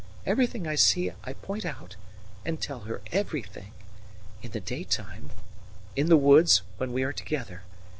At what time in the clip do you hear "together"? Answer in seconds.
7.13-7.61